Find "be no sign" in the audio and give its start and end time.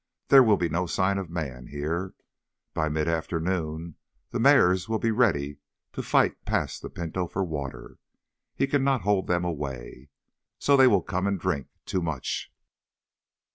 0.57-1.19